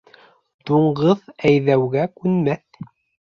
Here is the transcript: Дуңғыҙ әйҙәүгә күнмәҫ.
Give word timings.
Дуңғыҙ 0.69 1.21
әйҙәүгә 1.49 2.05
күнмәҫ. 2.23 2.89